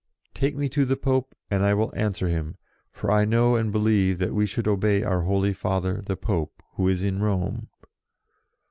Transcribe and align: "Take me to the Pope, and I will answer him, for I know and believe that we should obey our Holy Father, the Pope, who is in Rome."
"Take 0.41 0.55
me 0.57 0.67
to 0.69 0.83
the 0.83 0.97
Pope, 0.97 1.35
and 1.51 1.63
I 1.63 1.75
will 1.75 1.93
answer 1.95 2.27
him, 2.27 2.57
for 2.91 3.11
I 3.11 3.23
know 3.23 3.55
and 3.55 3.71
believe 3.71 4.17
that 4.17 4.33
we 4.33 4.47
should 4.47 4.67
obey 4.67 5.03
our 5.03 5.21
Holy 5.21 5.53
Father, 5.53 6.01
the 6.03 6.17
Pope, 6.17 6.59
who 6.73 6.87
is 6.87 7.03
in 7.03 7.21
Rome." 7.21 7.67